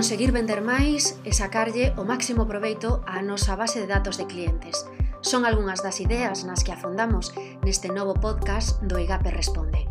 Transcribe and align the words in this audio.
conseguir 0.00 0.32
vender 0.32 0.64
máis 0.64 1.20
e 1.28 1.32
sacarlle 1.36 1.92
o 2.00 2.08
máximo 2.08 2.48
proveito 2.48 3.04
á 3.04 3.20
nosa 3.20 3.52
base 3.52 3.84
de 3.84 3.88
datos 3.92 4.16
de 4.16 4.24
clientes. 4.24 4.88
Son 5.20 5.44
algunhas 5.44 5.84
das 5.84 6.00
ideas 6.00 6.40
nas 6.48 6.64
que 6.64 6.72
afondamos 6.72 7.36
neste 7.60 7.92
novo 7.92 8.16
podcast 8.16 8.80
do 8.80 8.96
IGAPE 8.96 9.28
Responde. 9.28 9.84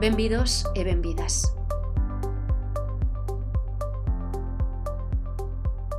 Benvidos 0.00 0.64
e 0.72 0.80
benvidas. 0.80 1.52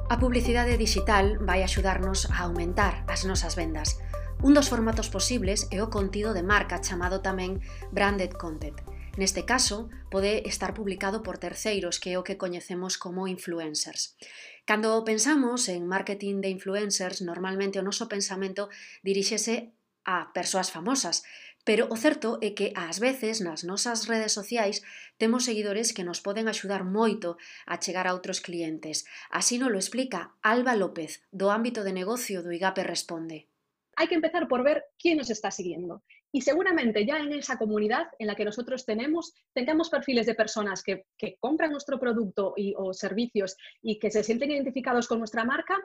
A 0.09 0.17
publicidade 0.17 0.73
digital 0.81 1.37
vai 1.45 1.61
axudarnos 1.61 2.33
a 2.33 2.49
aumentar 2.49 3.05
as 3.05 3.29
nosas 3.29 3.53
vendas. 3.53 4.01
Un 4.41 4.57
dos 4.57 4.73
formatos 4.73 5.13
posibles 5.13 5.69
é 5.69 5.85
o 5.85 5.93
contido 5.93 6.33
de 6.33 6.41
marca 6.41 6.81
chamado 6.81 7.21
tamén 7.21 7.61
branded 7.93 8.33
content. 8.41 8.81
Neste 9.19 9.43
caso, 9.43 9.91
pode 10.07 10.47
estar 10.47 10.71
publicado 10.73 11.19
por 11.19 11.37
terceiros, 11.37 11.99
que 11.99 12.15
é 12.15 12.17
o 12.17 12.23
que 12.23 12.39
coñecemos 12.39 12.95
como 12.95 13.27
influencers. 13.27 14.15
Cando 14.63 15.03
pensamos 15.03 15.67
en 15.67 15.83
marketing 15.83 16.39
de 16.39 16.47
influencers, 16.47 17.19
normalmente 17.19 17.79
o 17.79 17.83
noso 17.83 18.07
pensamento 18.07 18.71
diríxese 19.03 19.75
a 20.07 20.31
persoas 20.31 20.71
famosas, 20.71 21.27
Pero 21.63 21.85
o 21.93 21.95
certo 21.95 22.41
é 22.41 22.57
que 22.57 22.73
ás 22.73 22.97
veces 22.97 23.37
nas 23.45 23.61
nosas 23.61 24.09
redes 24.09 24.33
sociais 24.33 24.81
temos 25.21 25.45
seguidores 25.45 25.93
que 25.93 26.01
nos 26.01 26.17
poden 26.25 26.49
axudar 26.49 26.81
moito 26.81 27.37
a 27.69 27.77
chegar 27.77 28.09
a 28.09 28.17
outros 28.17 28.41
clientes. 28.41 29.05
Así 29.29 29.61
non 29.61 29.69
lo 29.69 29.77
explica 29.77 30.33
Alba 30.41 30.73
López, 30.73 31.21
do 31.29 31.53
ámbito 31.53 31.85
de 31.85 31.93
negocio 31.93 32.41
do 32.41 32.49
IGAPE 32.49 32.81
Responde. 32.81 33.45
Hai 33.93 34.09
que 34.09 34.17
empezar 34.17 34.49
por 34.49 34.65
ver 34.65 34.89
quién 34.97 35.21
nos 35.21 35.29
está 35.29 35.53
siguiendo 35.53 36.01
Y 36.31 36.41
seguramente 36.41 37.05
ya 37.05 37.19
en 37.19 37.33
esa 37.33 37.57
comunidad 37.57 38.07
en 38.17 38.27
la 38.27 38.35
que 38.35 38.45
nosotros 38.45 38.85
tenemos, 38.85 39.33
tengamos 39.53 39.89
perfiles 39.89 40.25
de 40.25 40.35
personas 40.35 40.83
que, 40.83 41.05
compran 41.39 41.71
nuestro 41.71 41.99
producto 41.99 42.53
y, 42.55 42.73
o 42.77 42.93
servicios 42.93 43.57
y 43.81 43.99
que 43.99 44.11
se 44.11 44.23
sienten 44.23 44.51
identificados 44.51 45.07
con 45.07 45.19
nuestra 45.19 45.43
marca 45.43 45.77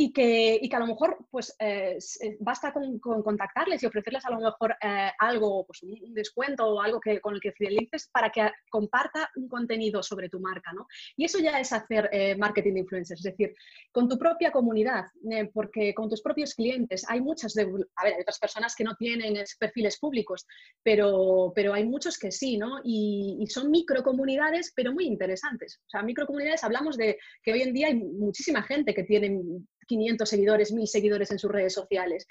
y 0.00 0.12
que, 0.12 0.60
y 0.62 0.68
que 0.68 0.76
a 0.76 0.78
lo 0.78 0.86
mejor 0.86 1.18
pues, 1.28 1.56
eh, 1.58 1.98
eh, 2.22 2.36
basta 2.38 2.72
con, 2.72 3.00
contactarles 3.00 3.82
y 3.82 3.86
ofrecerles 3.86 4.24
a 4.24 4.30
lo 4.30 4.38
mejor 4.38 4.76
eh, 4.80 5.10
algo, 5.18 5.66
pues 5.66 5.82
un 5.82 6.14
descuento 6.14 6.66
o 6.66 6.80
algo 6.80 7.00
que, 7.00 7.20
con 7.20 7.34
el 7.34 7.40
que 7.40 7.50
fidelices 7.50 8.08
para 8.12 8.30
que 8.30 8.48
comparta 8.70 9.28
un 9.34 9.48
contenido 9.48 10.00
sobre 10.04 10.28
tu 10.28 10.38
marca. 10.38 10.72
¿no? 10.72 10.86
Y 11.16 11.24
eso 11.24 11.40
ya 11.40 11.58
es 11.58 11.72
hacer 11.72 12.08
marketing 12.38 12.74
de 12.74 12.80
influencers, 12.80 13.26
es 13.26 13.36
decir, 13.36 13.56
con 13.90 14.08
tu 14.08 14.16
propia 14.16 14.52
comunidad, 14.52 15.06
porque 15.52 15.92
con 15.94 16.08
tus 16.08 16.22
propios 16.22 16.54
clientes 16.54 17.04
hay 17.08 17.20
muchas, 17.20 17.54
de, 17.54 17.62
a 17.62 18.04
ver, 18.04 18.14
hay 18.14 18.20
otras 18.20 18.38
personas 18.38 18.76
que 18.76 18.84
no 18.84 18.94
tienen 18.94 19.34
perfiles 19.58 19.98
públicos, 19.98 20.46
pero, 20.80 21.52
pero 21.56 21.74
hay 21.74 21.84
muchos 21.84 22.18
que 22.18 22.30
sí, 22.30 22.56
¿no? 22.56 22.78
Y, 22.84 23.38
y 23.40 23.46
son 23.48 23.72
microcomunidades, 23.72 24.72
pero 24.76 24.92
muy 24.92 25.06
interesantes. 25.06 25.80
O 25.86 25.90
sea, 25.90 26.02
microcomunidades 26.02 26.62
hablamos 26.62 26.96
de 26.96 27.18
que 27.42 27.52
hoy 27.52 27.62
en 27.62 27.72
día 27.72 27.88
hay 27.88 27.96
muchísima 27.96 28.62
gente 28.62 28.94
que 28.94 29.02
tiene 29.02 29.40
500 29.88 30.28
seguidores, 30.28 30.72
1000 30.72 30.86
seguidores 30.86 31.30
en 31.32 31.38
sus 31.38 31.50
redes 31.50 31.72
sociales. 31.72 32.28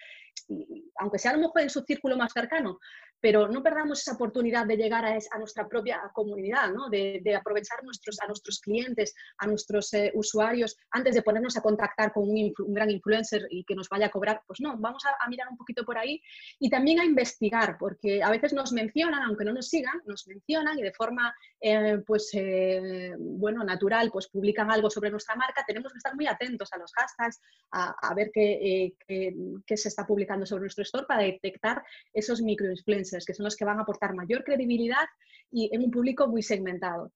Y, 0.48 0.90
aunque 1.00 1.20
sea 1.20 1.32
a 1.32 1.36
lo 1.36 1.42
mejor 1.42 1.62
en 1.62 1.70
su 1.70 1.82
círculo 1.82 2.16
más 2.16 2.32
cercano, 2.32 2.80
pero 3.20 3.48
no 3.48 3.64
perdamos 3.64 4.00
esa 4.00 4.14
oportunidad 4.14 4.66
de 4.66 4.78
llegar 4.78 5.06
a, 5.06 5.38
nuestra 5.40 5.68
propia 5.68 6.02
comunidad, 6.14 6.72
¿no? 6.72 6.90
de, 6.90 7.36
aprovechar 7.36 7.84
nuestros, 7.84 8.20
a 8.22 8.28
nuestros 8.28 8.60
clientes, 8.60 9.16
a 9.38 9.48
nuestros 9.48 9.94
eh, 9.94 10.12
usuarios, 10.14 10.78
antes 10.92 11.16
de 11.16 11.22
ponernos 11.22 11.58
a 11.58 11.62
contactar 11.62 12.14
con 12.14 12.30
un, 12.30 12.54
gran 12.68 12.92
influencer 12.92 13.48
y 13.50 13.64
que 13.64 13.76
nos 13.76 13.90
vaya 13.90 14.08
a 14.08 14.10
cobrar. 14.10 14.42
Pues 14.46 14.60
no, 14.60 14.78
vamos 14.78 15.04
a, 15.06 15.28
mirar 15.30 15.48
un 15.50 15.58
poquito 15.58 15.84
por 15.84 15.98
ahí 15.98 16.22
y 16.60 16.70
también 16.70 17.00
a 17.00 17.06
investigar, 17.06 17.78
porque 17.80 18.22
a 18.24 18.30
veces 18.30 18.54
nos 18.54 18.72
mencionan, 18.72 19.24
aunque 19.24 19.46
no 19.46 19.54
nos 19.54 19.68
sigan, 19.68 20.02
nos 20.06 20.28
mencionan 20.28 20.78
y 20.80 20.84
de 20.84 20.94
forma 20.94 21.34
eh, 21.60 22.00
pues, 22.06 22.30
eh, 22.34 23.14
bueno, 23.18 23.64
natural 23.64 24.10
pues 24.12 24.28
publican 24.28 24.72
algo 24.72 24.90
sobre 24.90 25.10
nuestra 25.10 25.36
marca. 25.36 25.64
Tenemos 25.66 25.92
que 25.92 25.98
estar 25.98 26.16
muy 26.16 26.28
atentos 26.28 26.72
a 26.72 26.78
los 26.78 26.92
hashtags, 26.94 27.42
a, 27.72 28.14
ver 28.16 28.32
qué, 28.34 28.94
qué 29.08 29.78
se 29.78 29.90
está 29.90 30.06
publicando 30.06 30.46
sobre 30.46 30.62
nuestro 30.62 30.84
store 30.84 31.06
para 31.08 31.24
detectar 31.24 31.84
esos 32.14 32.42
microinfluencers 32.42 33.07
influencers, 33.08 33.26
que 33.26 33.34
son 33.34 33.46
los 33.46 33.56
que 33.56 33.66
van 33.66 33.80
a 33.80 33.84
aportar 33.84 34.14
mayor 34.14 34.44
credibilidad 34.44 35.08
e 35.52 35.70
en 35.72 35.84
un 35.84 35.92
público 35.92 36.28
moi 36.28 36.44
segmentado. 36.44 37.16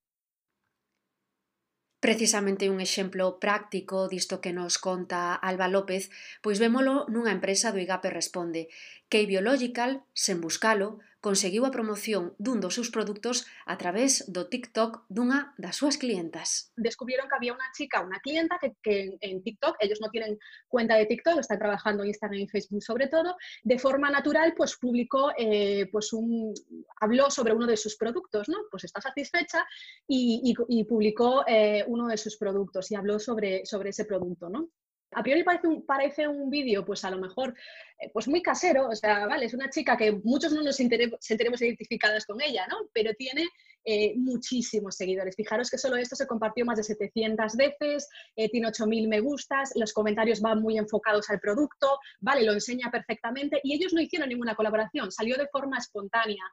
Precisamente 2.02 2.74
un 2.74 2.82
exemplo 2.82 3.38
práctico 3.38 4.10
disto 4.10 4.42
que 4.42 4.56
nos 4.58 4.82
conta 4.82 5.38
Alba 5.38 5.70
López, 5.70 6.10
pois 6.42 6.58
vémolo 6.58 7.06
nunha 7.14 7.36
empresa 7.36 7.70
do 7.70 7.78
IGAPE 7.78 8.10
Responde, 8.10 8.74
que 9.12 9.30
biological, 9.30 10.02
sen 10.18 10.42
buscalo, 10.42 10.98
conseguiu 11.22 11.64
a 11.70 11.72
promoción 11.72 12.34
dun 12.42 12.58
dos 12.58 12.74
seus 12.74 12.90
produtos 12.90 13.46
a 13.70 13.78
través 13.78 14.26
do 14.26 14.50
TikTok 14.50 15.06
dunha 15.06 15.54
das 15.62 15.78
súas 15.78 16.02
clientas. 16.02 16.74
Descubrieron 16.74 17.30
que 17.30 17.38
había 17.38 17.54
unha 17.54 17.70
chica, 17.78 18.02
unha 18.02 18.18
clienta 18.26 18.58
que, 18.58 19.16
en 19.22 19.38
TikTok, 19.46 19.78
ellos 19.80 20.02
no 20.02 20.10
tienen 20.10 20.42
cuenta 20.66 20.98
de 20.98 21.06
TikTok, 21.06 21.38
están 21.38 21.62
trabajando 21.62 22.02
en 22.02 22.10
Instagram 22.10 22.42
y 22.42 22.50
Facebook 22.50 22.82
sobre 22.82 23.08
todo, 23.08 23.38
de 23.62 23.78
forma 23.78 24.10
natural 24.10 24.58
pues 24.58 24.76
publicó, 24.82 25.32
eh, 25.38 25.86
pues 25.94 26.12
un, 26.12 26.54
habló 27.00 27.30
sobre 27.30 27.54
uno 27.54 27.70
de 27.70 27.78
sus 27.78 27.96
productos, 27.96 28.50
¿no? 28.50 28.58
Pues 28.70 28.84
está 28.84 29.00
satisfecha 29.00 29.64
y 30.08 30.84
publicó 30.90 31.46
eh, 31.48 31.86
uno 31.88 32.08
de 32.08 32.18
sus 32.18 32.36
productos 32.36 32.90
y 32.90 32.96
habló 32.96 33.20
sobre, 33.20 33.66
sobre 33.66 33.92
ese 33.92 34.06
producto, 34.06 34.50
¿no? 34.50 34.70
A 35.14 35.24
priori 35.24 35.44
parece 35.44 35.68
un, 35.68 35.86
parece 35.86 36.28
un 36.28 36.50
vídeo, 36.50 36.86
pues 36.86 37.04
a 37.04 37.12
lo 37.12 37.18
mejor, 37.18 37.54
eh, 38.00 38.10
pues 38.14 38.28
muy 38.30 38.42
casero, 38.42 38.88
o 38.88 38.96
sea, 38.96 39.26
vale, 39.28 39.46
es 39.46 39.54
una 39.54 39.70
chica 39.70 39.98
que 39.98 40.14
muchos 40.24 40.54
no 40.54 40.62
nos 40.64 40.78
sentiremos 40.78 41.62
identificadas 41.62 42.26
con 42.26 42.42
ella, 42.42 42.66
¿no? 42.70 42.78
Pero 42.94 43.14
tiene 43.16 43.46
eh, 43.84 44.14
muchísimos 44.16 44.96
seguidores. 44.96 45.36
Fijaros 45.36 45.70
que 45.70 45.78
solo 45.78 45.98
esto 45.98 46.16
se 46.16 46.28
compartió 46.28 46.66
más 46.66 46.78
de 46.78 46.84
700 46.84 47.58
veces, 47.58 48.08
eh, 48.38 48.50
tiene 48.50 48.68
8.000 48.68 49.10
me 49.10 49.20
gustas, 49.20 49.72
los 49.76 49.92
comentarios 49.92 50.40
van 50.40 50.62
muy 50.62 50.78
enfocados 50.78 51.30
al 51.30 51.42
producto, 51.42 52.00
vale, 52.22 52.44
lo 52.46 52.54
enseña 52.54 52.90
perfectamente 52.90 53.60
y 53.64 53.74
ellos 53.74 53.94
no 53.94 54.00
hicieron 54.00 54.30
ninguna 54.30 54.56
colaboración, 54.56 55.12
salió 55.12 55.38
de 55.38 55.48
forma 55.48 55.78
espontánea 55.78 56.44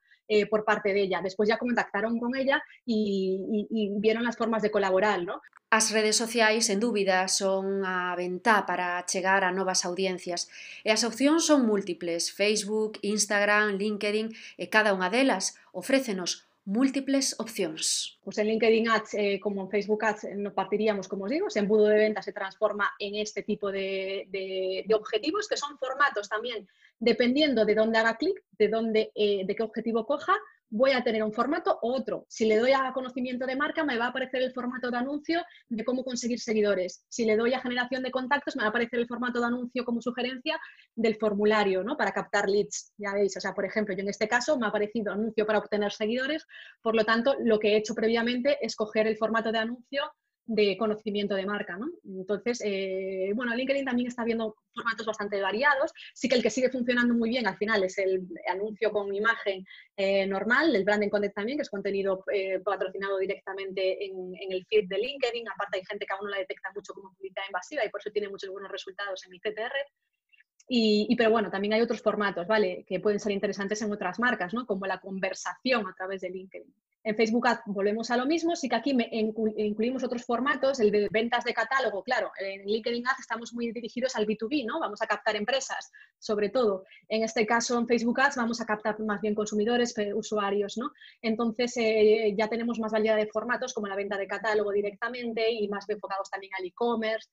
por 0.50 0.62
parte 0.62 0.92
de 0.92 1.04
ella. 1.04 1.22
Después 1.22 1.48
ya 1.48 1.56
contactaron 1.56 2.18
con 2.18 2.36
ella 2.36 2.62
y, 2.84 3.66
y 3.70 3.92
vieron 3.98 4.24
las 4.24 4.36
formas 4.36 4.60
de 4.60 4.70
colaborar, 4.70 5.24
¿no? 5.24 5.40
As 5.70 5.92
redes 5.92 6.16
sociais, 6.16 6.70
en 6.70 6.80
dúbida, 6.80 7.28
son 7.28 7.84
a 7.84 8.16
ventá 8.16 8.64
para 8.64 9.04
chegar 9.04 9.44
a 9.44 9.52
novas 9.52 9.84
audiencias 9.84 10.48
e 10.80 10.88
as 10.88 11.04
opcións 11.04 11.44
son 11.44 11.68
múltiples. 11.68 12.32
Facebook, 12.32 12.96
Instagram, 13.04 13.76
LinkedIn 13.76 14.32
e 14.56 14.64
cada 14.72 14.96
unha 14.96 15.12
delas 15.12 15.60
ofrécenos 15.76 16.48
múltiples 16.64 17.36
opcións. 17.36 18.16
Pois 18.24 18.40
en 18.40 18.48
LinkedIn 18.48 18.88
Ads, 18.88 19.12
eh, 19.20 19.36
como 19.44 19.60
en 19.60 19.68
Facebook 19.68 20.00
Ads, 20.08 20.32
eh, 20.32 20.40
no 20.40 20.56
partiríamos, 20.56 21.04
como 21.04 21.28
os 21.28 21.32
digo, 21.36 21.52
se 21.52 21.60
embudo 21.60 21.84
de 21.92 22.00
venta 22.00 22.24
se 22.24 22.32
transforma 22.32 22.88
en 22.96 23.20
este 23.20 23.44
tipo 23.44 23.68
de, 23.68 24.24
de, 24.32 24.88
de 24.88 24.94
objetivos, 24.96 25.52
que 25.52 25.60
son 25.60 25.76
formatos 25.76 26.32
tamén 26.32 26.64
dependiendo 26.98 27.64
de 27.64 27.74
dónde 27.74 27.98
haga 27.98 28.16
clic, 28.16 28.42
de, 28.52 28.68
dónde, 28.68 29.12
eh, 29.14 29.44
de 29.46 29.54
qué 29.54 29.62
objetivo 29.62 30.04
coja, 30.06 30.34
voy 30.70 30.92
a 30.92 31.02
tener 31.02 31.22
un 31.22 31.32
formato 31.32 31.78
u 31.82 31.92
otro. 31.92 32.26
Si 32.28 32.46
le 32.46 32.56
doy 32.56 32.72
a 32.72 32.92
conocimiento 32.92 33.46
de 33.46 33.56
marca, 33.56 33.84
me 33.84 33.98
va 33.98 34.06
a 34.06 34.08
aparecer 34.08 34.42
el 34.42 34.52
formato 34.52 34.90
de 34.90 34.98
anuncio 34.98 35.42
de 35.68 35.84
cómo 35.84 36.04
conseguir 36.04 36.40
seguidores. 36.40 37.04
Si 37.08 37.24
le 37.24 37.36
doy 37.36 37.54
a 37.54 37.60
generación 37.60 38.02
de 38.02 38.10
contactos, 38.10 38.56
me 38.56 38.62
va 38.62 38.66
a 38.66 38.70
aparecer 38.70 38.98
el 38.98 39.06
formato 39.06 39.40
de 39.40 39.46
anuncio 39.46 39.84
como 39.84 40.02
sugerencia 40.02 40.60
del 40.94 41.16
formulario, 41.16 41.82
¿no? 41.84 41.96
Para 41.96 42.12
captar 42.12 42.48
leads. 42.48 42.92
Ya 42.98 43.14
veis, 43.14 43.36
o 43.36 43.40
sea, 43.40 43.54
por 43.54 43.64
ejemplo, 43.64 43.94
yo 43.94 44.02
en 44.02 44.08
este 44.08 44.28
caso 44.28 44.58
me 44.58 44.66
ha 44.66 44.68
aparecido 44.68 45.12
anuncio 45.12 45.46
para 45.46 45.58
obtener 45.58 45.92
seguidores, 45.92 46.46
por 46.82 46.94
lo 46.94 47.04
tanto, 47.04 47.36
lo 47.40 47.58
que 47.58 47.72
he 47.72 47.76
hecho 47.76 47.94
previamente 47.94 48.58
es 48.60 48.76
coger 48.76 49.06
el 49.06 49.16
formato 49.16 49.52
de 49.52 49.58
anuncio 49.58 50.02
de 50.48 50.78
conocimiento 50.78 51.34
de 51.34 51.44
marca, 51.44 51.76
¿no? 51.76 51.90
Entonces, 52.04 52.62
eh, 52.64 53.30
bueno, 53.34 53.54
LinkedIn 53.54 53.84
también 53.84 54.08
está 54.08 54.24
viendo 54.24 54.56
formatos 54.74 55.04
bastante 55.04 55.40
variados. 55.42 55.92
Sí 56.14 56.26
que 56.26 56.36
el 56.36 56.42
que 56.42 56.48
sigue 56.48 56.70
funcionando 56.70 57.12
muy 57.14 57.28
bien 57.28 57.46
al 57.46 57.58
final 57.58 57.84
es 57.84 57.98
el 57.98 58.26
anuncio 58.48 58.90
con 58.90 59.14
imagen 59.14 59.66
eh, 59.94 60.26
normal, 60.26 60.74
el 60.74 60.84
branding 60.84 61.10
content 61.10 61.34
también, 61.34 61.58
que 61.58 61.62
es 61.62 61.68
contenido 61.68 62.24
eh, 62.32 62.60
patrocinado 62.60 63.18
directamente 63.18 64.06
en, 64.06 64.32
el 64.50 64.64
feed 64.64 64.88
de 64.88 64.96
LinkedIn. 64.96 65.46
Aparte 65.50 65.78
hay 65.78 65.84
gente 65.84 66.06
que 66.06 66.14
aún 66.14 66.24
no 66.24 66.30
la 66.30 66.38
detecta 66.38 66.70
mucho 66.74 66.94
como 66.94 67.12
publicidad 67.12 67.44
invasiva 67.46 67.84
y 67.84 67.90
por 67.90 68.00
eso 68.00 68.10
tiene 68.10 68.30
muchos 68.30 68.48
buenos 68.48 68.72
resultados 68.72 69.22
en 69.26 69.34
el 69.34 69.40
CTR. 69.40 69.74
Y, 70.66 71.14
pero 71.16 71.30
bueno, 71.30 71.50
también 71.50 71.74
hay 71.74 71.82
otros 71.82 72.00
formatos, 72.00 72.46
¿vale? 72.46 72.86
Que 72.88 73.00
pueden 73.00 73.20
ser 73.20 73.32
interesantes 73.32 73.82
en 73.82 73.92
otras 73.92 74.18
marcas, 74.18 74.54
¿no? 74.54 74.64
Como 74.64 74.86
la 74.86 74.98
conversación 74.98 75.86
a 75.86 75.94
través 75.94 76.22
de 76.22 76.30
LinkedIn. 76.30 76.74
En 77.08 77.16
Facebook 77.16 77.48
Ads 77.48 77.62
volvemos 77.64 78.10
a 78.10 78.18
lo 78.18 78.26
mismo, 78.26 78.54
sí 78.54 78.68
que 78.68 78.76
aquí 78.76 78.94
incluimos 79.56 80.04
otros 80.04 80.26
formatos, 80.26 80.78
el 80.78 80.90
de 80.90 81.08
ventas 81.10 81.42
de 81.42 81.54
catálogo, 81.54 82.02
claro, 82.02 82.30
en 82.38 82.66
LinkedIn 82.66 83.08
Ads 83.08 83.20
estamos 83.20 83.54
muy 83.54 83.72
dirigidos 83.72 84.14
al 84.14 84.26
B2B, 84.26 84.66
¿no? 84.66 84.78
Vamos 84.78 85.00
a 85.00 85.06
captar 85.06 85.34
empresas, 85.34 85.90
sobre 86.18 86.50
todo. 86.50 86.84
En 87.08 87.22
este 87.22 87.46
caso, 87.46 87.78
en 87.78 87.86
Facebook 87.86 88.20
Ads 88.20 88.36
vamos 88.36 88.60
a 88.60 88.66
captar 88.66 89.00
más 89.00 89.22
bien 89.22 89.34
consumidores, 89.34 89.94
usuarios, 90.14 90.76
¿no? 90.76 90.92
Entonces, 91.22 91.72
eh, 91.78 92.34
ya 92.36 92.46
tenemos 92.46 92.78
más 92.78 92.92
variedad 92.92 93.16
de 93.16 93.26
formatos 93.26 93.72
como 93.72 93.86
la 93.86 93.96
venta 93.96 94.18
de 94.18 94.26
catálogo 94.26 94.70
directamente 94.70 95.50
y 95.50 95.66
más 95.68 95.88
enfocados 95.88 96.28
también 96.28 96.52
al 96.58 96.66
e-commerce. 96.66 97.30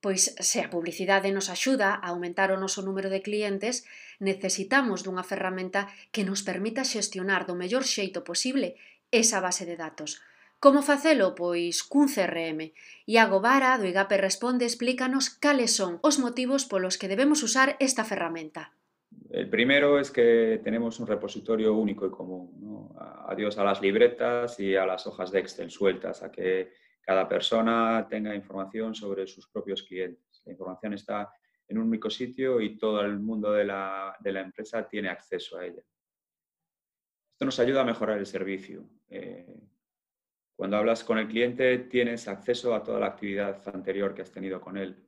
Pois 0.00 0.32
se 0.38 0.62
a 0.62 0.70
publicidade 0.70 1.34
nos 1.34 1.50
axuda 1.50 1.90
a 1.90 2.14
aumentar 2.14 2.54
o 2.54 2.56
noso 2.62 2.86
número 2.86 3.10
de 3.10 3.18
clientes, 3.18 3.82
necesitamos 4.22 5.02
dunha 5.02 5.26
ferramenta 5.26 5.90
que 6.14 6.22
nos 6.22 6.46
permita 6.46 6.86
xestionar 6.86 7.50
do 7.50 7.58
mellor 7.58 7.82
xeito 7.82 8.22
posible 8.22 8.78
esa 9.10 9.40
base 9.40 9.66
de 9.66 9.76
datos. 9.76 10.22
Como 10.60 10.82
facelo? 10.82 11.34
Pois 11.38 11.86
cun 11.86 12.10
CRM. 12.10 12.74
Iago 13.06 13.38
Vara, 13.38 13.78
do 13.78 13.86
IGAPE 13.86 14.18
Responde, 14.18 14.66
explícanos 14.66 15.30
cales 15.30 15.70
son 15.70 16.02
os 16.02 16.18
motivos 16.18 16.66
polos 16.66 16.98
que 16.98 17.06
debemos 17.06 17.46
usar 17.46 17.76
esta 17.78 18.02
ferramenta. 18.02 18.74
El 19.30 19.48
primero 19.48 20.00
es 20.00 20.10
que 20.10 20.60
tenemos 20.64 20.98
un 20.98 21.06
repositorio 21.06 21.74
único 21.74 22.06
y 22.06 22.10
común. 22.10 22.90
Adiós 23.28 23.58
a 23.58 23.64
las 23.64 23.80
libretas 23.80 24.58
y 24.58 24.74
a 24.74 24.84
las 24.84 25.06
hojas 25.06 25.30
de 25.30 25.40
Excel 25.40 25.70
sueltas, 25.70 26.22
a 26.22 26.32
que 26.32 26.72
cada 27.02 27.28
persona 27.28 28.06
tenga 28.08 28.34
información 28.34 28.94
sobre 28.94 29.26
sus 29.26 29.48
propios 29.48 29.82
clientes. 29.82 30.42
La 30.44 30.52
información 30.52 30.94
está 30.94 31.30
en 31.68 31.78
un 31.78 31.86
único 31.86 32.10
sitio 32.10 32.60
y 32.60 32.76
todo 32.76 33.00
el 33.02 33.18
mundo 33.20 33.52
de 33.52 33.64
la, 33.64 34.16
de 34.18 34.32
la 34.32 34.40
empresa 34.40 34.88
tiene 34.88 35.08
acceso 35.08 35.58
a 35.58 35.66
ella. 35.66 35.82
Esto 37.38 37.46
nos 37.46 37.60
ayuda 37.60 37.82
a 37.82 37.84
mejorar 37.84 38.18
el 38.18 38.26
servicio. 38.26 38.90
Eh, 39.08 39.60
cuando 40.56 40.76
hablas 40.76 41.04
con 41.04 41.18
el 41.18 41.28
cliente 41.28 41.78
tienes 41.78 42.26
acceso 42.26 42.74
a 42.74 42.82
toda 42.82 42.98
la 42.98 43.06
actividad 43.06 43.62
anterior 43.72 44.12
que 44.12 44.22
has 44.22 44.32
tenido 44.32 44.60
con 44.60 44.76
él. 44.76 45.06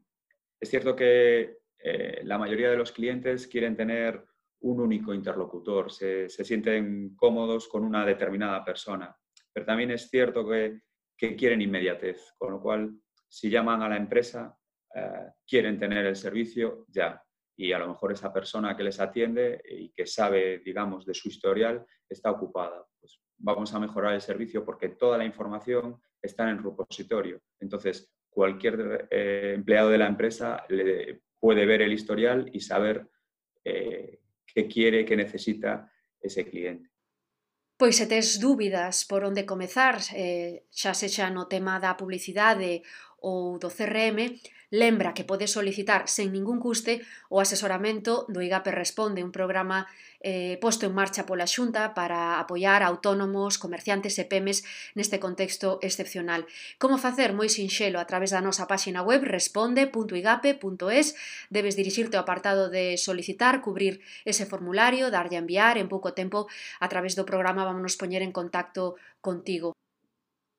Es 0.60 0.70
cierto 0.70 0.94
que 0.94 1.58
eh, 1.76 2.20
la 2.22 2.38
mayoría 2.38 2.70
de 2.70 2.76
los 2.76 2.92
clientes 2.92 3.48
quieren 3.48 3.74
tener 3.74 4.24
un 4.60 4.78
único 4.78 5.12
interlocutor, 5.12 5.90
se, 5.90 6.28
sienten 6.28 7.16
cómodos 7.16 7.66
con 7.66 7.82
una 7.82 8.06
determinada 8.06 8.64
persona, 8.64 9.12
pero 9.52 9.66
también 9.66 9.90
es 9.90 10.08
cierto 10.08 10.48
que, 10.48 10.82
quieren 11.36 11.60
inmediatez, 11.60 12.32
con 12.38 12.52
lo 12.52 12.62
cual 12.62 12.92
si 13.28 13.50
llaman 13.50 13.82
a 13.82 13.88
la 13.88 13.96
empresa 13.96 14.56
eh, 14.94 15.32
quieren 15.44 15.80
tener 15.80 16.06
el 16.06 16.14
servicio 16.14 16.84
ya 16.86 17.20
y 17.56 17.72
a 17.72 17.78
lo 17.80 17.88
mejor 17.88 18.12
esa 18.12 18.32
persona 18.32 18.76
que 18.76 18.84
les 18.84 19.00
atiende 19.00 19.60
y 19.68 19.90
que 19.90 20.06
sabe, 20.06 20.60
digamos, 20.60 21.04
de 21.04 21.12
su 21.12 21.28
historial 21.28 21.84
está 22.10 22.30
ocupada. 22.30 22.86
Pues 22.98 23.20
vamos 23.38 23.72
a 23.72 23.78
mejorar 23.78 24.14
el 24.14 24.20
servicio 24.20 24.64
porque 24.64 24.90
toda 24.90 25.16
la 25.16 25.24
información 25.24 26.00
está 26.20 26.44
en 26.44 26.56
el 26.56 26.62
repositorio. 26.62 27.40
Entonces, 27.58 28.12
cualquier 28.28 29.08
eh, 29.10 29.52
empleado 29.54 29.90
de 29.90 29.98
la 29.98 30.06
empresa 30.06 30.64
puede 31.38 31.66
ver 31.66 31.82
el 31.82 31.92
historial 31.92 32.50
y 32.52 32.60
saber 32.60 33.08
eh, 33.64 34.20
qué 34.46 34.68
quiere, 34.68 35.04
qué 35.04 35.16
necesita 35.16 35.90
ese 36.20 36.44
cliente. 36.44 36.90
Pois 37.80 37.96
se 37.96 38.06
tes 38.06 38.38
dúbidas 38.38 39.06
por 39.08 39.24
onde 39.24 39.48
comezar, 39.48 40.04
eh, 40.12 40.68
xa 40.68 40.92
sexa 40.92 41.32
no 41.32 41.48
tema 41.48 41.80
da 41.80 41.96
publicidade 41.96 42.84
ou 43.20 43.60
do 43.62 43.68
CRM, 43.68 44.40
lembra 44.70 45.14
que 45.14 45.24
podes 45.24 45.50
solicitar 45.50 46.06
sen 46.06 46.30
ningún 46.30 46.62
custe 46.62 47.02
o 47.26 47.42
asesoramento 47.42 48.24
do 48.30 48.38
IGAPE 48.38 48.70
Responde, 48.70 49.26
un 49.26 49.34
programa 49.34 49.90
eh, 50.22 50.58
posto 50.62 50.86
en 50.86 50.94
marcha 50.94 51.26
pola 51.26 51.50
Xunta 51.50 51.90
para 51.92 52.38
apoiar 52.38 52.86
autónomos, 52.86 53.58
comerciantes 53.58 54.14
e 54.22 54.24
pemes 54.30 54.62
neste 54.94 55.18
contexto 55.18 55.82
excepcional. 55.82 56.46
Como 56.78 57.02
facer? 57.02 57.34
Moi 57.34 57.50
sinxelo, 57.50 57.98
a 57.98 58.06
través 58.06 58.30
da 58.30 58.44
nosa 58.44 58.70
páxina 58.70 59.02
web 59.02 59.26
responde.igape.es 59.26 61.06
debes 61.50 61.74
dirixirte 61.74 62.14
ao 62.14 62.22
apartado 62.22 62.70
de 62.70 62.94
solicitar, 62.94 63.58
cubrir 63.64 63.98
ese 64.22 64.46
formulario, 64.46 65.10
darlle 65.10 65.34
a 65.34 65.42
enviar, 65.42 65.82
en 65.82 65.90
pouco 65.90 66.14
tempo 66.14 66.46
a 66.78 66.86
través 66.86 67.18
do 67.18 67.26
programa 67.26 67.66
vámonos 67.66 67.98
poñer 67.98 68.22
en 68.22 68.30
contacto 68.30 68.94
contigo. 69.18 69.74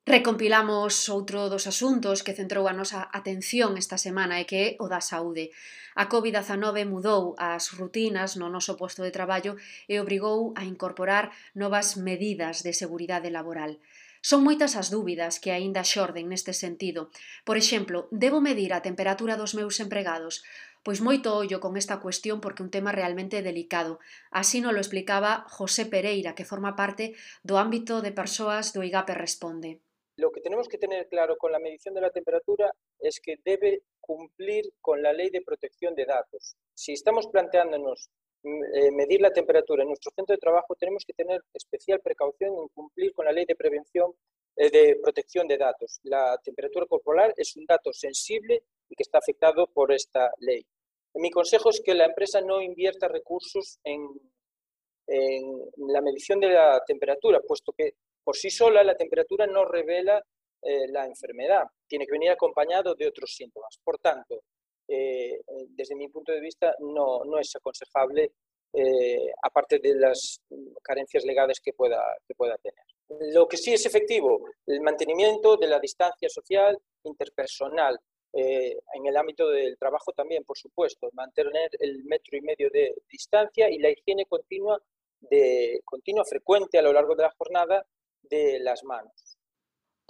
Recompilamos 0.03 1.13
outro 1.13 1.45
dos 1.45 1.69
asuntos 1.69 2.25
que 2.25 2.33
centrou 2.33 2.65
a 2.65 2.73
nosa 2.73 3.05
atención 3.13 3.77
esta 3.77 4.01
semana 4.01 4.41
e 4.41 4.49
que 4.49 4.57
é 4.57 4.69
o 4.81 4.89
da 4.89 4.97
saúde. 4.97 5.53
A 5.93 6.09
COVID-19 6.09 6.89
mudou 6.89 7.37
as 7.37 7.69
rutinas 7.69 8.33
no 8.33 8.49
noso 8.49 8.73
posto 8.81 9.05
de 9.05 9.13
traballo 9.13 9.61
e 9.85 10.01
obrigou 10.01 10.57
a 10.57 10.65
incorporar 10.65 11.29
novas 11.53 12.01
medidas 12.01 12.65
de 12.65 12.73
seguridade 12.73 13.29
laboral. 13.29 13.77
Son 14.25 14.41
moitas 14.41 14.73
as 14.73 14.89
dúbidas 14.89 15.37
que 15.37 15.53
aínda 15.53 15.85
xorden 15.85 16.25
neste 16.33 16.57
sentido. 16.57 17.13
Por 17.45 17.53
exemplo, 17.53 18.09
debo 18.09 18.41
medir 18.41 18.73
a 18.73 18.81
temperatura 18.81 19.37
dos 19.37 19.53
meus 19.53 19.77
empregados? 19.77 20.41
Pois 20.81 20.97
moito 20.97 21.29
ollo 21.37 21.61
con 21.61 21.77
esta 21.77 22.01
cuestión 22.01 22.41
porque 22.41 22.61
é 22.61 22.65
un 22.65 22.73
tema 22.73 22.89
realmente 22.89 23.45
delicado. 23.45 24.01
Así 24.33 24.65
non 24.65 24.73
lo 24.73 24.81
explicaba 24.81 25.45
José 25.45 25.85
Pereira, 25.85 26.33
que 26.33 26.49
forma 26.49 26.73
parte 26.73 27.13
do 27.45 27.61
ámbito 27.61 28.01
de 28.01 28.09
persoas 28.09 28.73
do 28.73 28.81
IGAPE 28.81 29.13
Responde. 29.13 29.90
Que 30.41 30.49
tenemos 30.49 30.67
que 30.67 30.79
tener 30.79 31.07
claro 31.07 31.37
con 31.37 31.51
la 31.51 31.59
medición 31.59 31.93
de 31.93 32.01
la 32.01 32.09
temperatura 32.09 32.73
es 32.99 33.19
que 33.19 33.35
debe 33.45 33.83
cumplir 33.99 34.73
con 34.81 34.99
la 34.99 35.13
ley 35.13 35.29
de 35.29 35.43
protección 35.43 35.93
de 35.93 36.05
datos. 36.05 36.55
Si 36.73 36.93
estamos 36.93 37.27
planteándonos 37.27 38.09
mm, 38.41 38.63
eh, 38.73 38.91
medir 38.91 39.21
la 39.21 39.29
temperatura 39.29 39.83
en 39.83 39.89
nuestro 39.89 40.11
centro 40.15 40.33
de 40.33 40.39
trabajo, 40.39 40.73
tenemos 40.75 41.05
que 41.05 41.13
tener 41.13 41.43
especial 41.53 41.99
precaución 41.99 42.55
en 42.57 42.69
cumplir 42.69 43.13
con 43.13 43.25
la 43.25 43.31
ley 43.31 43.45
de 43.45 43.55
prevención 43.55 44.13
eh, 44.55 44.71
de 44.71 44.95
protección 44.99 45.47
de 45.47 45.59
datos. 45.59 45.99
La 46.05 46.35
temperatura 46.43 46.87
corporal 46.87 47.35
es 47.37 47.55
un 47.55 47.67
dato 47.67 47.93
sensible 47.93 48.63
y 48.89 48.95
que 48.95 49.03
está 49.03 49.19
afectado 49.19 49.67
por 49.67 49.91
esta 49.91 50.31
ley. 50.39 50.65
Mi 51.13 51.29
consejo 51.29 51.69
es 51.69 51.81
que 51.85 51.93
la 51.93 52.05
empresa 52.05 52.41
no 52.41 52.63
invierta 52.63 53.07
recursos 53.07 53.77
en, 53.83 54.09
en 55.05 55.69
la 55.87 56.01
medición 56.01 56.39
de 56.39 56.49
la 56.49 56.83
temperatura, 56.83 57.41
puesto 57.47 57.73
que 57.73 57.93
por 58.23 58.35
sí 58.35 58.49
sola 58.49 58.83
la 58.83 58.95
temperatura 58.95 59.47
no 59.47 59.65
revela 59.65 60.23
eh, 60.63 60.87
la 60.89 61.07
enfermedad, 61.07 61.63
tiene 61.87 62.05
que 62.05 62.11
venir 62.11 62.29
acompañado 62.29 62.93
de 62.93 63.07
otros 63.07 63.33
síntomas. 63.33 63.79
Por 63.83 63.97
tanto, 63.97 64.43
eh, 64.87 65.33
eh, 65.33 65.65
desde 65.69 65.95
mi 65.95 66.07
punto 66.07 66.31
de 66.31 66.39
vista, 66.39 66.75
no, 66.79 67.25
no 67.25 67.39
es 67.39 67.55
aconsejable, 67.55 68.31
aparte 69.43 69.79
de 69.79 69.95
las 69.95 70.39
carencias 70.81 71.25
legales 71.25 71.59
que 71.59 71.73
pueda, 71.73 72.01
que 72.25 72.33
pueda 72.35 72.57
tener. 72.59 72.85
Lo 73.33 73.45
que 73.45 73.57
sí 73.57 73.73
es 73.73 73.85
efectivo, 73.85 74.45
el 74.65 74.79
mantenimiento 74.79 75.57
de 75.57 75.67
la 75.67 75.77
distancia 75.77 76.29
social 76.29 76.79
interpersonal. 77.03 77.99
en 78.33 79.05
el 79.05 79.17
ámbito 79.17 79.49
del 79.49 79.77
trabajo 79.77 80.13
también, 80.13 80.45
por 80.45 80.57
supuesto, 80.57 81.09
mantener 81.11 81.69
el 81.79 82.05
metro 82.05 82.37
y 82.37 82.41
medio 82.41 82.69
de 82.69 82.95
distancia 83.09 83.69
y 83.69 83.77
la 83.77 83.89
higiene 83.89 84.25
continua, 84.25 84.81
de, 85.19 85.81
continua 85.83 86.23
frecuente 86.23 86.79
a 86.79 86.81
lo 86.81 86.93
largo 86.93 87.13
de 87.13 87.23
la 87.23 87.31
jornada 87.37 87.85
de 88.23 88.59
las 88.59 88.83
manos. 88.83 89.37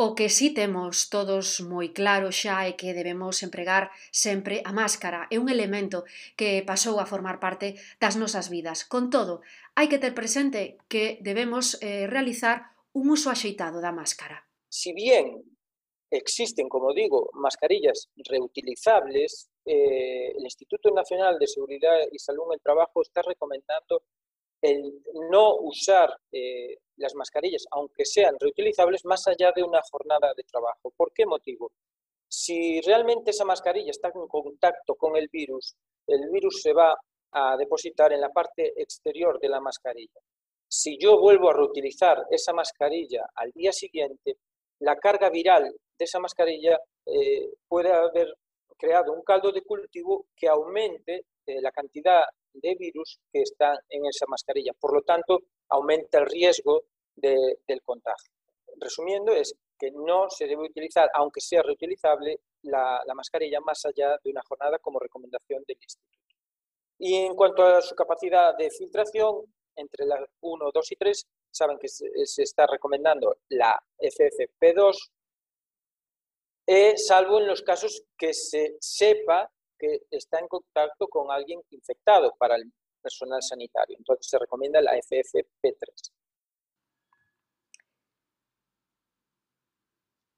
O 0.03 0.15
que 0.15 0.29
sí 0.29 0.49
temos 0.53 1.13
todos 1.13 1.61
moi 1.61 1.93
claro 1.93 2.33
xa 2.33 2.65
é 2.65 2.73
que 2.73 2.97
debemos 2.97 3.45
empregar 3.45 3.93
sempre 4.09 4.65
a 4.65 4.73
máscara. 4.73 5.29
É 5.29 5.37
un 5.37 5.45
elemento 5.45 6.09
que 6.39 6.65
pasou 6.65 6.97
a 6.97 7.05
formar 7.05 7.37
parte 7.37 7.77
das 8.01 8.17
nosas 8.17 8.49
vidas. 8.49 8.81
Con 8.81 9.13
todo, 9.13 9.45
hai 9.77 9.85
que 9.91 10.01
ter 10.01 10.17
presente 10.17 10.81
que 10.89 11.21
debemos 11.21 11.77
eh, 11.85 12.09
realizar 12.09 12.73
un 12.97 13.13
uso 13.13 13.29
axeitado 13.29 13.77
da 13.77 13.93
máscara. 13.93 14.41
Si 14.73 14.89
bien 14.89 15.45
existen, 16.09 16.67
como 16.67 16.93
digo, 16.93 17.29
mascarillas 17.33 18.09
reutilizables, 18.15 19.53
eh, 19.65 20.33
el 20.35 20.43
Instituto 20.43 20.89
Nacional 20.91 21.37
de 21.37 21.47
Seguridad 21.47 22.09
y 22.11 22.17
Salud 22.17 22.49
en 22.49 22.53
el 22.57 22.61
Trabajo 22.61 23.01
está 23.01 23.21
recomendando 23.21 24.01
el 24.61 25.01
no 25.29 25.55
usar 25.55 26.15
eh, 26.31 26.77
las 26.97 27.15
mascarillas, 27.15 27.65
aunque 27.71 28.05
sean 28.05 28.35
reutilizables, 28.39 29.05
más 29.05 29.27
allá 29.27 29.51
de 29.55 29.63
una 29.63 29.81
jornada 29.89 30.33
de 30.35 30.43
trabajo. 30.43 30.91
¿Por 30.95 31.11
qué 31.13 31.25
motivo? 31.25 31.71
Si 32.27 32.79
realmente 32.81 33.31
esa 33.31 33.43
mascarilla 33.43 33.91
está 33.91 34.09
en 34.13 34.27
contacto 34.27 34.95
con 34.95 35.17
el 35.17 35.27
virus, 35.29 35.75
el 36.07 36.29
virus 36.29 36.61
se 36.61 36.73
va 36.73 36.95
a 37.31 37.57
depositar 37.57 38.13
en 38.13 38.21
la 38.21 38.29
parte 38.29 38.73
exterior 38.81 39.39
de 39.39 39.49
la 39.49 39.59
mascarilla. 39.59 40.19
Si 40.67 40.97
yo 40.97 41.19
vuelvo 41.19 41.49
a 41.49 41.53
reutilizar 41.53 42.25
esa 42.29 42.53
mascarilla 42.53 43.25
al 43.35 43.51
día 43.51 43.73
siguiente, 43.73 44.37
la 44.79 44.95
carga 44.95 45.29
viral 45.29 45.75
de 45.97 46.05
esa 46.05 46.19
mascarilla 46.19 46.79
eh, 47.05 47.49
puede 47.67 47.91
haber 47.91 48.33
creado 48.77 49.13
un 49.13 49.21
caldo 49.23 49.51
de 49.51 49.63
cultivo 49.63 50.27
que 50.35 50.47
aumente 50.47 51.25
eh, 51.45 51.61
la 51.61 51.71
cantidad 51.71 52.23
de 52.53 52.75
virus 52.75 53.19
que 53.31 53.41
están 53.41 53.77
en 53.89 54.05
esa 54.05 54.25
mascarilla. 54.27 54.73
Por 54.79 54.93
lo 54.93 55.01
tanto, 55.01 55.39
aumenta 55.69 56.19
el 56.19 56.27
riesgo 56.27 56.83
del 57.15 57.81
contagio. 57.83 58.31
Resumiendo, 58.79 59.33
es 59.33 59.55
que 59.77 59.91
no 59.91 60.29
se 60.29 60.45
debe 60.45 60.63
utilizar, 60.63 61.09
aunque 61.13 61.41
sea 61.41 61.61
reutilizable, 61.61 62.39
la, 62.63 63.01
mascarilla 63.15 63.59
más 63.61 63.83
allá 63.85 64.17
de 64.23 64.29
una 64.29 64.41
jornada 64.47 64.77
como 64.79 64.99
recomendación 64.99 65.63
del 65.67 65.77
instituto. 65.81 66.17
Y 66.99 67.15
en 67.15 67.35
cuanto 67.35 67.63
a 67.63 67.81
su 67.81 67.95
capacidad 67.95 68.55
de 68.55 68.69
filtración, 68.69 69.43
entre 69.75 70.05
las 70.05 70.19
1, 70.41 70.69
2 70.73 70.91
y 70.91 70.95
3, 70.95 71.27
saben 71.49 71.79
que 71.79 71.87
se, 71.87 72.07
está 72.43 72.67
recomendando 72.67 73.37
la 73.49 73.81
FFP2, 73.97 75.11
eh, 76.67 76.97
salvo 76.97 77.39
en 77.39 77.47
los 77.47 77.63
casos 77.63 78.03
que 78.17 78.33
se 78.33 78.77
sepa 78.79 79.51
que 79.81 80.05
está 80.11 80.37
en 80.37 80.47
contacto 80.47 81.07
con 81.07 81.31
alguien 81.31 81.59
infectado 81.71 82.35
para 82.37 82.55
el 82.55 82.71
personal 83.01 83.41
sanitario. 83.41 83.97
Entonces 83.97 84.27
se 84.29 84.37
recomienda 84.37 84.79
la 84.79 84.93
FFP3. 84.93 86.11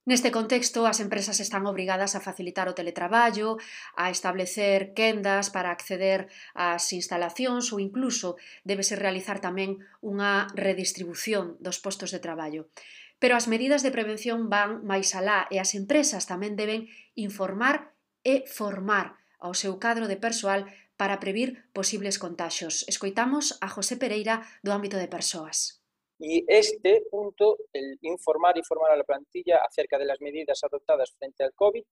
Neste 0.06 0.36
contexto, 0.36 0.84
as 0.84 1.00
empresas 1.00 1.40
están 1.40 1.64
obrigadas 1.64 2.12
a 2.12 2.20
facilitar 2.20 2.68
o 2.68 2.76
teletraballo, 2.76 3.56
a 3.96 4.12
establecer 4.12 4.92
quendas 4.92 5.48
para 5.48 5.72
acceder 5.72 6.28
ás 6.52 6.92
instalacións 6.92 7.72
ou 7.72 7.80
incluso 7.80 8.36
débese 8.68 9.00
realizar 9.00 9.40
tamén 9.40 9.80
unha 10.04 10.52
redistribución 10.60 11.56
dos 11.64 11.80
postos 11.80 12.12
de 12.12 12.20
traballo. 12.20 12.68
Pero 13.16 13.40
as 13.40 13.48
medidas 13.48 13.80
de 13.80 13.96
prevención 13.96 14.52
van 14.52 14.84
máis 14.84 15.16
alá 15.16 15.48
e 15.48 15.56
as 15.64 15.72
empresas 15.72 16.28
tamén 16.28 16.60
deben 16.60 16.92
informar 17.16 17.96
e 18.28 18.44
formar 18.44 19.23
ao 19.44 19.54
seu 19.54 19.76
cadro 19.84 20.08
de 20.08 20.16
persoal 20.16 20.72
para 20.96 21.20
previr 21.20 21.68
posibles 21.76 22.16
contagios. 22.16 22.88
Escoitamos 22.88 23.60
a 23.60 23.68
José 23.68 24.00
Pereira 24.00 24.48
do 24.64 24.72
ámbito 24.72 24.96
de 24.96 25.12
persoas. 25.12 25.84
Y 26.20 26.46
este 26.48 27.04
punto, 27.12 27.58
el 27.74 28.00
informar 28.02 28.58
y 28.58 28.64
formar 28.64 28.92
a 28.92 28.96
la 28.96 29.04
plantilla 29.04 29.58
acerca 29.58 30.00
de 30.00 30.06
las 30.06 30.22
medidas 30.22 30.64
adoptadas 30.64 31.12
frente 31.20 31.44
al 31.44 31.54
COVID, 31.54 31.84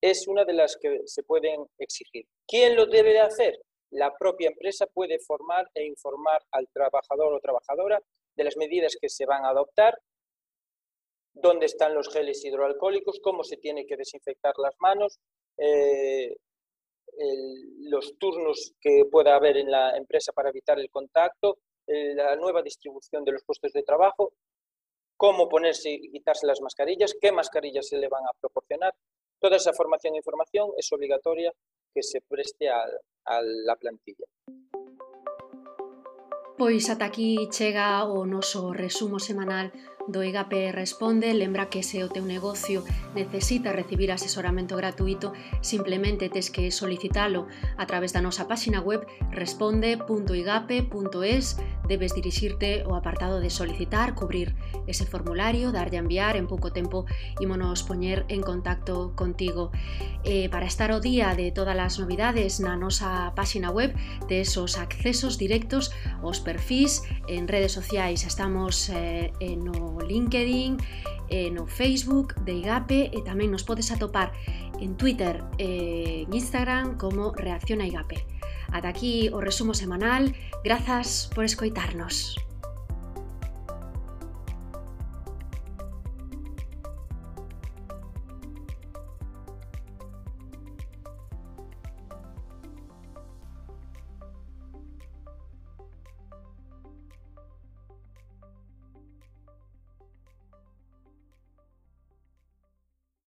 es 0.00 0.26
una 0.26 0.44
de 0.44 0.54
las 0.54 0.76
que 0.80 1.02
se 1.04 1.22
pueden 1.22 1.66
exigir. 1.78 2.26
¿Quién 2.46 2.76
lo 2.76 2.86
debe 2.86 3.12
de 3.12 3.20
hacer? 3.20 3.60
La 3.90 4.16
propia 4.16 4.48
empresa 4.48 4.86
puede 4.86 5.18
formar 5.18 5.68
e 5.74 5.84
informar 5.84 6.42
al 6.50 6.68
trabajador 6.72 7.34
o 7.34 7.40
trabajadora 7.40 8.02
de 8.36 8.44
las 8.44 8.56
medidas 8.56 8.96
que 9.00 9.08
se 9.08 9.26
van 9.26 9.44
a 9.44 9.50
adoptar, 9.50 9.98
dónde 11.34 11.66
están 11.66 11.94
los 11.94 12.08
geles 12.12 12.44
hidroalcohólicos, 12.44 13.20
cómo 13.20 13.44
se 13.44 13.56
tiene 13.56 13.86
que 13.86 13.96
desinfectar 13.96 14.54
las 14.58 14.74
manos, 14.78 15.18
eh, 15.58 16.36
los 17.80 18.16
turnos 18.18 18.74
que 18.80 19.04
pueda 19.10 19.36
haber 19.36 19.56
en 19.56 19.70
la 19.70 19.96
empresa 19.96 20.32
para 20.32 20.50
evitar 20.50 20.78
el 20.78 20.90
contacto, 20.90 21.58
eh, 21.86 22.14
la 22.14 22.36
nueva 22.36 22.62
distribución 22.62 23.24
de 23.24 23.32
los 23.32 23.44
puestos 23.44 23.72
de 23.72 23.82
trabajo, 23.82 24.32
cómo 25.16 25.48
ponerse 25.48 25.90
y 25.90 26.10
quitarse 26.10 26.46
las 26.46 26.60
mascarillas, 26.60 27.14
qué 27.20 27.32
mascarillas 27.32 27.88
se 27.88 27.98
le 27.98 28.08
van 28.08 28.24
a 28.24 28.32
proporcionar. 28.40 28.94
Toda 29.40 29.56
esa 29.56 29.72
formación 29.72 30.14
e 30.14 30.18
información 30.18 30.70
es 30.76 30.90
obligatoria 30.92 31.52
que 31.94 32.02
se 32.02 32.20
preste 32.22 32.68
a, 32.68 32.84
a 33.26 33.42
la 33.42 33.76
plantilla. 33.76 34.24
Pois 36.56 36.88
ata 36.88 37.06
aquí 37.06 37.48
chega 37.50 38.04
o 38.06 38.26
noso 38.30 38.72
resumo 38.72 39.18
semanal 39.18 39.72
do 40.06 40.22
IGAP 40.22 40.70
Responde. 40.70 41.34
Lembra 41.34 41.66
que 41.66 41.82
se 41.82 42.04
o 42.04 42.08
teu 42.08 42.24
negocio 42.24 42.84
necesita 43.14 43.72
recibir 43.72 44.12
asesoramento 44.12 44.76
gratuito, 44.76 45.32
simplemente 45.60 46.28
tes 46.30 46.50
que 46.54 46.70
solicitalo 46.70 47.48
a 47.76 47.86
través 47.90 48.12
da 48.14 48.22
nosa 48.22 48.46
páxina 48.46 48.78
web 48.78 49.02
responde.igape.es 49.34 51.58
debes 51.88 52.14
dirixirte 52.14 52.82
ao 52.82 52.94
apartado 52.96 53.40
de 53.40 53.50
solicitar, 53.50 54.14
cubrir 54.14 54.54
ese 54.86 55.04
formulario, 55.04 55.72
darlle 55.72 55.98
a 55.98 56.04
enviar 56.04 56.36
en 56.36 56.46
pouco 56.46 56.72
tempo 56.72 57.04
e 57.40 57.44
monos 57.44 57.84
poñer 57.84 58.24
en 58.28 58.40
contacto 58.40 59.12
contigo. 59.16 59.72
Eh, 60.24 60.48
para 60.48 60.66
estar 60.66 60.92
o 60.92 61.00
día 61.00 61.36
de 61.36 61.52
todas 61.52 61.76
as 61.76 62.00
novidades 62.00 62.60
na 62.60 62.76
nosa 62.76 63.32
páxina 63.36 63.68
web 63.68 63.92
tes 64.28 64.56
os 64.56 64.80
accesos 64.80 65.36
directos 65.36 65.92
aos 66.24 66.40
perfis 66.40 67.04
en 67.28 67.48
redes 67.48 67.72
sociais. 67.72 68.24
Estamos 68.24 68.88
eh, 68.88 69.32
no 69.56 70.00
LinkedIn, 70.00 70.78
eh, 71.28 71.50
no 71.50 71.66
Facebook 71.66 72.34
de 72.44 72.52
IGAPE 72.60 73.10
e 73.12 73.18
tamén 73.24 73.48
nos 73.48 73.64
podes 73.64 73.88
atopar 73.90 74.32
en 74.80 74.96
Twitter 74.96 75.40
e 75.56 75.64
eh, 75.64 76.28
en 76.28 76.30
Instagram 76.34 76.96
como 77.00 77.32
Reacción 77.32 77.80
a 77.80 77.86
IGAPE. 77.88 78.26
Ata 78.74 78.88
aquí 78.88 79.30
o 79.30 79.38
resumo 79.40 79.72
semanal. 79.72 80.34
Grazas 80.64 81.30
por 81.32 81.44
escoitarnos. 81.44 82.43